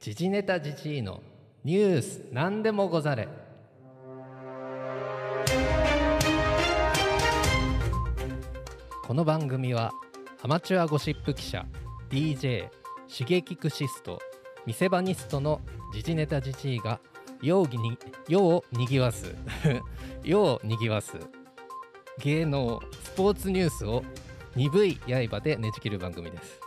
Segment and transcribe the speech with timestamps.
[0.00, 1.20] 時事ネタ時事の
[1.64, 3.26] ニュース何でもござれ。
[9.04, 9.90] この番組は
[10.40, 11.66] アマチュアゴシップ記者
[12.10, 12.68] DJ
[13.12, 14.20] 刺激クシスト
[14.66, 15.60] 見せ場ニストの
[15.92, 17.00] 時事ネタ時事が
[17.42, 19.34] 世をに世をにぎわす。
[20.22, 21.16] 世をにぎわす。
[22.20, 24.04] 芸能スポーツニュースを
[24.54, 24.94] 鈍い
[25.28, 26.60] 刃でねじ切る番組です。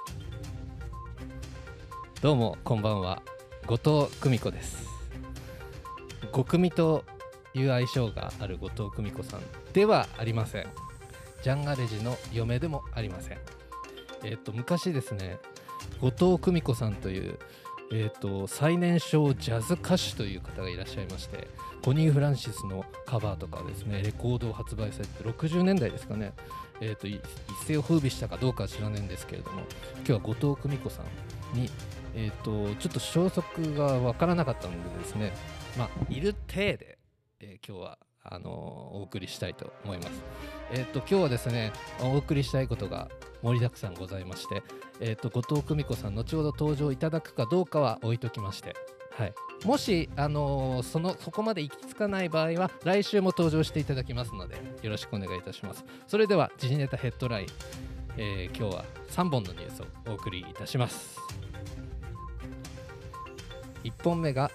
[2.21, 3.23] どうもこんばんは
[3.65, 4.85] 後藤久美子です。
[6.31, 7.03] 5組と
[7.55, 9.41] いう愛称がある後藤久美子さん
[9.73, 10.67] ではありません。
[11.41, 13.39] ジャンガレジの嫁でもありません。
[14.23, 15.39] えっ、と昔ですね
[15.99, 17.39] 後藤久美子さんという
[17.91, 21.47] えーと、最年少ジャズ歌手という方がいらっしゃいまして
[21.83, 26.31] コニー・フランシスのカバーとかですねレコードを発売されて60年代ですかね、
[26.79, 27.19] えーと、一
[27.67, 29.63] 世を風靡したかどうかは知らないんですけれども
[29.97, 31.01] 今日は後藤久美子さ
[31.53, 31.69] んに、
[32.15, 35.33] えーと、ちょっと消息が分からなかったのでですね
[35.77, 36.99] まあいる体で、
[37.41, 40.11] えー、今日はあのお送りしたいと思います。
[40.71, 43.09] えっ、ー、と今日はですねお送りしたいことが
[43.41, 44.61] 盛りだくさんございまして、
[44.99, 48.75] えっ、ー、と後藤久美子さん後ほど登場いただくかどうかは置いときまして、
[49.21, 49.33] はい、
[49.65, 55.85] もしあのー、そのそこまで行き着かない場合は来週も登場していただきますのでよろしくお願いいたします。
[56.07, 57.47] それでは時事ネタヘッドライン、
[58.17, 61.19] え今日は3本のニュースをお送りいたします。
[63.83, 64.49] 1本目が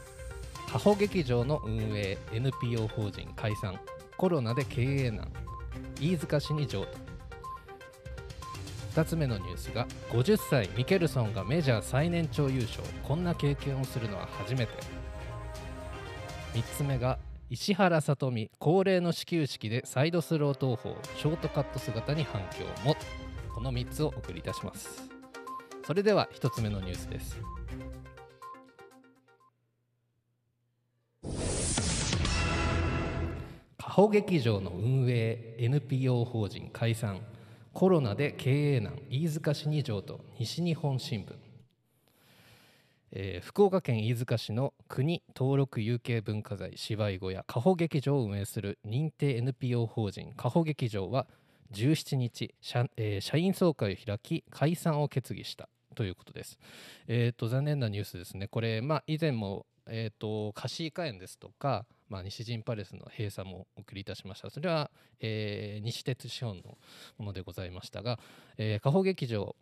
[0.68, 3.78] 加穂劇場の運営 NPO 法人解散
[4.16, 5.30] コロナで経営難
[6.00, 7.05] 飯塚市に譲渡
[8.96, 12.82] 2つ目のニュースが50歳ミケルソンがメジャー最年長優勝。
[13.02, 14.72] こんな経験をするのは初めて。
[16.54, 17.18] 3つ目が
[17.50, 22.96] 石原さとみ恒例の始球式でサイドスロー投法ショートカット姿に反響も。
[23.54, 25.10] この3つをお送りいたします。
[25.86, 27.38] それでは1つ目のニュースです。
[33.78, 37.20] 穂劇場の運営 NPO 法人解散。
[37.76, 41.34] コロナで経営難飯塚市に譲渡西日本新聞、
[43.12, 51.26] えー、福岡県飯塚市の国登録有形文化財芝居小屋加穂劇場を運営する認定 NPO 法人加穂劇場は
[51.74, 56.58] 17日社,、えー、社員総会を開き解散を決議したということです。
[57.08, 58.48] えーと、残念なニュースですね。
[58.48, 64.50] これ、まあ、以前も、えーと、貸し会園ですとか、まあ、西陣パレスの閉鎖もお送りいたしました。
[64.50, 64.90] それは、
[65.20, 66.78] えー、西鉄資本の
[67.18, 68.18] ものでございましたが、
[68.58, 69.56] えー、劇場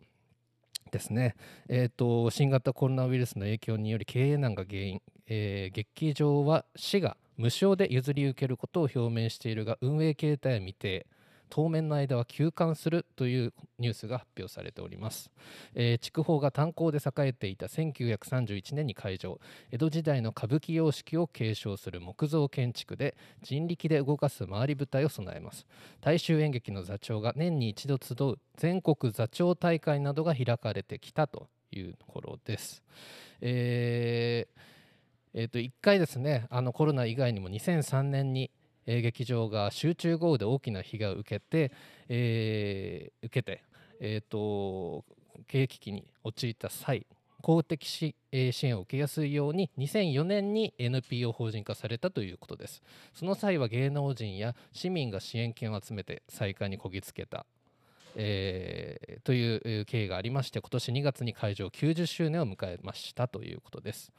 [0.91, 1.35] ですね、
[1.67, 11.07] えーと、新型コロナウイルスの影響により経営難が原因、えー、劇場は市が無償で譲り受けることを表明しているが運営形態は未定。
[11.49, 15.29] 当面の間は休館するというニュースが発表されております、
[15.73, 19.39] えー、筑豊が炭鉱で栄えていた1931年に開場。
[19.71, 25.65] 江戸時代の歌舞伎様式を継承する木造建築で人力で動かす回り舞台を備えます。
[26.01, 32.83] 大衆演劇の座長が年に一度集う全国座長大会などが開かれてきたというところです、
[33.41, 34.61] えー
[35.33, 38.51] えー、と1回ですねあのコロナ以外にも2003年に
[38.85, 41.71] えー、劇場が集中豪雨で大きな被害を受けて、
[42.09, 43.63] えー、受けて、
[43.99, 45.03] えーと、
[45.47, 47.05] 経営危機に陥った際
[47.41, 52.81] 公的支援を受けやすいように2004年に NPO 法人化されたということです
[53.13, 57.45] その際は芸能人や市民が支援金を集めて再開にこぎつけた
[58.17, 64.11] えー、という経緯がありまして今年2月に開場90周年を迎えましたということです。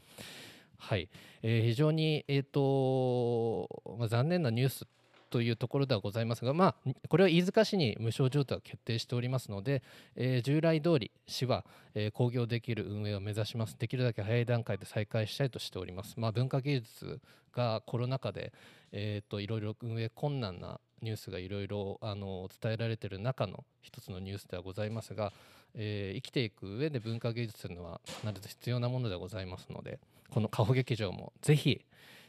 [0.78, 1.08] はい、
[1.42, 4.86] えー、非常に、えーとまあ、残念なニュース
[5.30, 9.82] というところではございますが、まあ、これは飯塚市に無償譲渡が決定しておりますので、
[10.14, 13.76] えー、従来通り市は、えー、興行できる運営を目指します。
[13.78, 17.20] できるだけ早い段階で再開したいとしております、まあ、文化芸術
[17.52, 18.52] がコロナ禍で、
[18.92, 25.32] えーと、いろいろ運営困難なニュースがいろいろ伝えられている中の一つのニュースではございますが、
[25.74, 29.98] えー、生きていく上で文化芸術というのは必ず必要なものでございますので
[30.30, 31.84] この加穂劇場もぜひ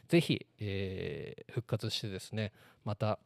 [0.08, 2.52] ぜひ、えー、復活してですね
[2.84, 3.18] また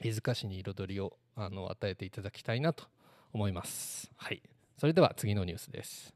[0.00, 2.84] 飯塚市に彩りをあの与えていただきたいなと
[3.32, 4.10] 思います。
[4.16, 4.42] はい。
[4.78, 6.14] それでは次のニュースです。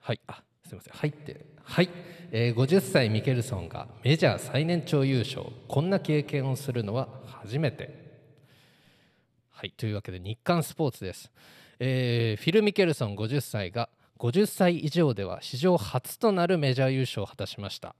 [0.00, 0.20] はい。
[0.26, 0.92] あすみません。
[0.94, 1.90] 入ってはい、
[2.30, 5.46] えー、50歳ミケルソンがメジャー最年長優勝。
[5.66, 8.08] こんな経験をするのは初めて。
[9.50, 9.72] はい。
[9.72, 11.32] というわけで日刊スポーツです、
[11.80, 13.88] えー、フィル・ミケルソン50歳が
[14.18, 17.94] 50歳以上では史上初となるメジャー優勝を果たしました、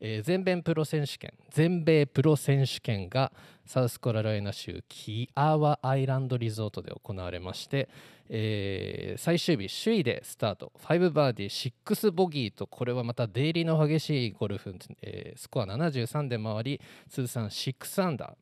[0.00, 3.32] えー全米プロ選手権全米プロ選手権が
[3.66, 7.88] サウスカロライナ州キアワアイランドリゾートで行われまして、
[8.28, 10.72] えー最終日首位でスタート。
[10.84, 18.36] 5バーディー6ボギーとこれはまた出入りの激しいゴルフ、えースコア73で回り通算6アンダ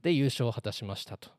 [0.00, 1.30] ーで優勝を果たしましたと。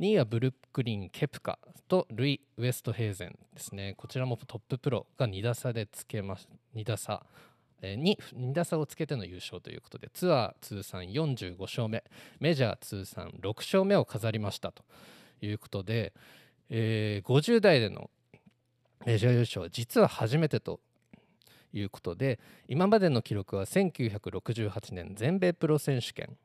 [0.00, 3.94] 2位はブルックリン・ケプカとルイ・ウェストヘーゼンですね。
[3.96, 7.24] こちらもトッププロが2打差でつけます2打差。
[7.96, 12.04] に2打差をつけての優勝ということでツアー通算45勝目
[12.40, 14.82] メジャー通算6勝目を飾りましたと
[15.40, 16.12] いうことで、
[16.70, 18.10] えー50代での
[19.04, 20.80] メジャー優勝は実は初めてと
[21.72, 22.38] いうことで
[22.68, 26.36] 今までの記録は1968年全米プロ選手権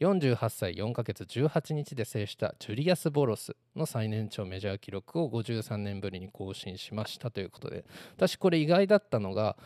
[0.00, 7.84] 48歳4ヶ月18日で制したジュリアス・ボロスの最年長メジャー記録を53年ぶりに更新しましたということで
[8.16, 9.56] 私これ意外だったのが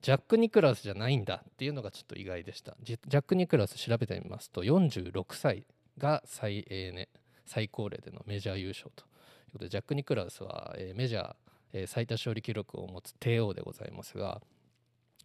[0.00, 2.76] ジャック・ニクラスじゃないんだっていうのがちょっと意外でした。
[2.82, 5.64] ジャック・ニクラス調べてみますと46歳
[5.98, 7.08] が最,、えーね、
[7.46, 9.06] 最高齢でのメジャー優勝とい
[9.50, 11.34] うことでジャック・ニクラウスは、えメジャー、
[11.72, 14.40] え最多勝利記録を持つ帝王でございますが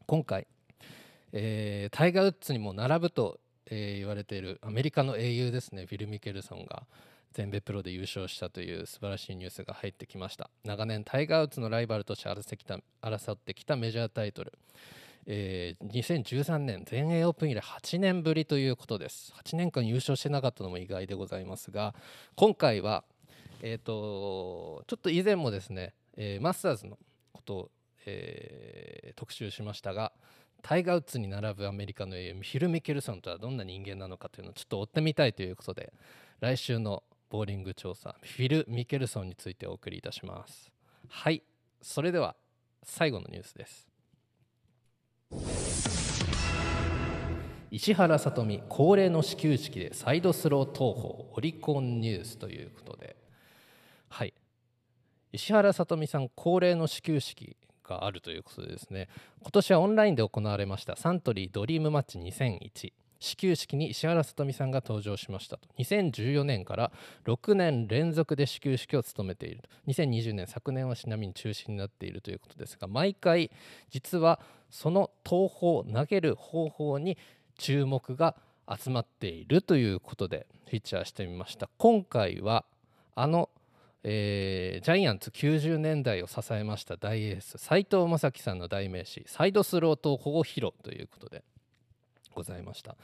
[0.08, 0.48] 今回、
[1.32, 6.84] えータイガー・ウッズにも並ぶと、え言われているアメリカの英雄ですねフィル・ミケルソンが。
[7.34, 10.50] 全米プロで優勝したという素晴らしいニュースが入ってきました。
[10.64, 12.42] 長年タイガー・ウッズのライバルとして争
[13.34, 14.54] ってきたメジャータイトル、
[15.26, 19.34] えー2013年全英オープン以来8年ぶりということです。
[19.44, 21.96] 8年間優勝してなかったのも意外でございますが
[22.36, 23.04] 今回は
[23.66, 26.98] えー、とちょっと以前もですね、えーマスターズの
[27.32, 27.72] ことを、
[28.06, 30.12] えー特集しましたが
[30.64, 35.94] タイガー・ウッズに並ぶアメリカの英雄フィル・ミケルソンとはどんな人間なのかというのをちょっと追ってみたいということで
[36.40, 37.04] 来週の
[37.34, 40.72] ボーリング調査フィル・ミケルソンについてお送りいたします。
[41.10, 41.42] はい
[41.82, 42.36] それでは
[42.84, 43.90] 最後のニュースです。
[47.72, 53.16] 石原さとみ恒例の始球式でサイドスロー投法オリコンニュースということで。
[54.10, 54.36] はい。
[55.32, 59.10] 石原さとみさん恒例の始球式があるということでですね。
[59.42, 65.70] 今年はオンラインで行われましたサントリードリームマッチ2001始球式に石原さとみさんが登場しましたと。
[65.80, 66.92] 2014年から
[67.26, 69.70] 6年連続で始球式を務めていると。
[69.88, 73.50] 2020年昨年はちなみに中止になっているということですが毎回
[73.90, 77.18] 実はその投法投げる方法に
[77.58, 78.36] 注目が
[78.70, 81.70] 集まっているということでフィーチャーしてみました。
[81.78, 82.66] 今回は
[83.16, 83.50] あの
[84.04, 91.46] えージャイアンツ90年代を支えました大エース斉藤正樹さんの代名詞サイドスロー投法を披露ということで
[92.34, 92.96] ございました。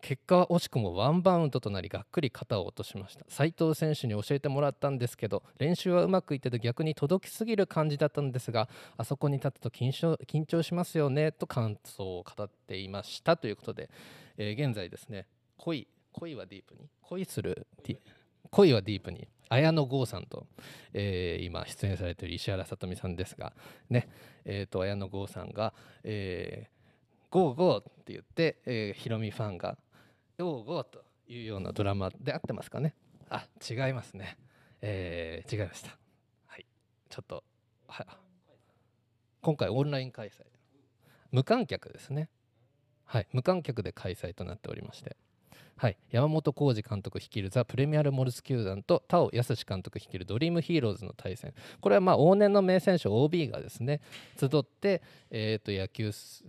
[0.00, 3.24] 結果は惜しくもワンバウンドとなりがっくり肩を落としました。
[3.28, 13.36] 斉藤選手に教えてもらったんですけど練習はうまくいってて逆に届きすぎる感じだったんですがあそこに立つと緊張緊張しますよねと感想を語っていました。
[13.36, 13.90] ということで、
[14.36, 15.26] えー現在ですね
[15.58, 17.66] 恋恋はディープに恋する
[18.50, 20.46] 恋はディープに綾野剛さんと、
[20.94, 23.52] えー今出演されている石原さとみさんですが
[23.90, 24.08] ね
[24.44, 25.74] えー、と綾野剛さんが、
[26.04, 26.79] えー
[27.30, 29.78] ゴーゴーって言って、えー、ヒロミファンが
[30.38, 32.94] ゴーゴーというようなドラマで合ってますかね？
[33.28, 34.36] あ違いますね、
[34.82, 35.96] えー違いました。
[36.46, 36.66] はい。
[37.08, 37.44] ちょっと
[37.86, 38.04] は
[39.40, 40.44] 今回オンライン開催。
[41.30, 42.28] 無観客ですね。
[43.04, 43.28] はい。
[43.32, 45.16] 無観客で開催となっておりまして。
[45.80, 51.54] はい、山本浩二監督率いるザ・プレミアル・モルツ球団と田尾康監督率いるドリームヒーローズの対戦。
[51.80, 54.02] これはまあ往年の名選手 OB がですね
[54.38, 56.44] 集って、えー、と野球す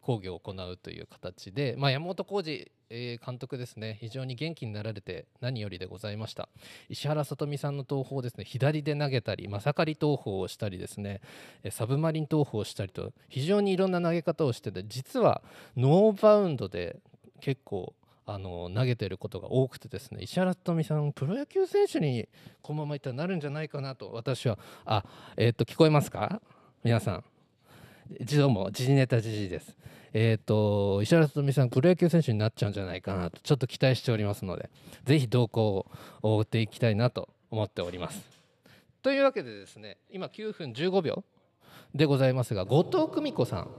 [0.00, 6.48] 講義を行うという形で、まあ、山本浩二、監督ですね非常に元気になられて何よりでございました。
[6.88, 11.20] 石原さとみさんの投法をですね左で投げたりまさかり投法をしたりですね
[11.68, 15.42] サブマリン投法をしたりと非常にいろんな投げ方をしてて実は
[15.76, 16.96] ノーバウンドで
[17.42, 17.92] 結構
[18.24, 22.28] あの投げてることが多くてですね石原さとみさんプロ野球選手に
[22.62, 25.04] このままいったらなるんじゃないかなと私はあ
[25.36, 26.40] えっ、と聞こえますか？
[26.84, 27.24] 皆さん。
[28.18, 29.76] 一度も時事ネタ時事です。
[30.12, 34.70] えっ、と石原さとみさんプロ野球選手になっちゃうんじゃないかなとちょっと期待しておりますので
[35.04, 35.86] ぜひ動向
[36.22, 38.22] を追っていきたいなと思っております。
[39.02, 41.24] というわけでですね今9分15秒
[41.94, 43.70] でございますが後藤久美子さん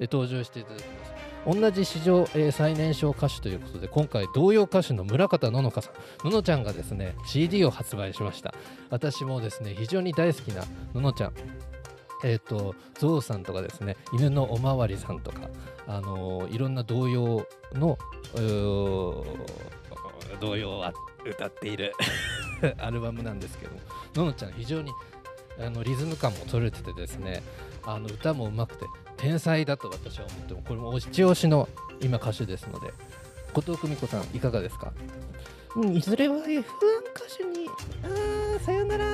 [0.00, 1.35] 登場していただきます。
[1.46, 5.90] 同じ史上、えー最年少歌手ということで今回童謡歌手の村方ののかさ
[6.24, 8.54] んののちゃんがですね CD を発売しました。
[8.90, 11.32] 私もですね非常に大好きなののちゃん。
[12.24, 15.42] えー、とゾウさんとかですね犬のおまわりさんとか、
[15.86, 17.98] あのーいろんな童謡の
[20.40, 20.84] 童謡を
[21.24, 21.92] 歌っている
[22.78, 23.72] アルバムなんですけど
[24.14, 24.90] ののちゃん非常に
[25.58, 27.42] あのリズム感も取れててですね
[27.84, 28.86] あの歌もうまくて
[29.16, 31.68] 天才だと私は思ってもこれも一押しの
[32.00, 32.92] 今歌手ですので。
[33.54, 34.92] 後藤久美子さんいかがですか？
[35.76, 36.64] うんいずれは F1 歌
[37.38, 37.68] 手に
[38.04, 39.06] ああさよなら